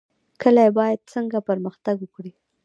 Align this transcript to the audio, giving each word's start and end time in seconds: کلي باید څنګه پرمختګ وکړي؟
کلي 0.41 0.67
باید 0.77 0.99
څنګه 1.13 1.37
پرمختګ 1.49 1.95
وکړي؟ 2.01 2.31